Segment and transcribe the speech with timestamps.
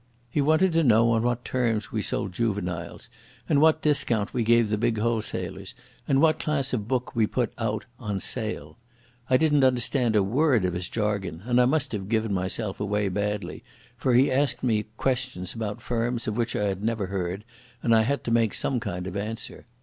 [0.31, 3.07] He wanted to know on what terms we sold "juveniles",
[3.47, 5.75] and what discount we gave the big wholesalers,
[6.07, 8.79] and what class of book we put out "on sale".
[9.29, 13.09] I didn't understand a word of his jargon, and I must have given myself away
[13.09, 13.63] badly,
[13.95, 17.45] for he asked me questions about firms of which I had never heard,
[17.83, 19.65] and I had to make some kind of answer.